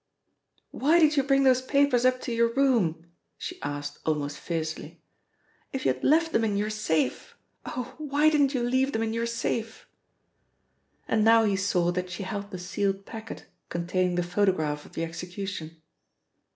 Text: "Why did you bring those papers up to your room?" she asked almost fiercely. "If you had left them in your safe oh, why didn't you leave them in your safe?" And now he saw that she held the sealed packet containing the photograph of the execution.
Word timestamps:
"Why 0.71 0.97
did 0.97 1.15
you 1.15 1.21
bring 1.21 1.43
those 1.43 1.61
papers 1.61 2.05
up 2.05 2.19
to 2.21 2.33
your 2.33 2.51
room?" 2.55 3.05
she 3.37 3.61
asked 3.61 3.99
almost 4.03 4.39
fiercely. 4.39 4.99
"If 5.71 5.85
you 5.85 5.93
had 5.93 6.03
left 6.03 6.31
them 6.31 6.43
in 6.43 6.57
your 6.57 6.71
safe 6.71 7.37
oh, 7.67 7.93
why 7.99 8.31
didn't 8.31 8.55
you 8.55 8.63
leave 8.63 8.93
them 8.93 9.03
in 9.03 9.13
your 9.13 9.27
safe?" 9.27 9.87
And 11.07 11.23
now 11.23 11.43
he 11.43 11.55
saw 11.55 11.91
that 11.91 12.09
she 12.09 12.23
held 12.23 12.49
the 12.49 12.57
sealed 12.57 13.05
packet 13.05 13.45
containing 13.69 14.15
the 14.15 14.23
photograph 14.23 14.87
of 14.87 14.93
the 14.93 15.03
execution. 15.03 15.79